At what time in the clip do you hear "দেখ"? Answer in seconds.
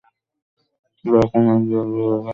2.13-2.27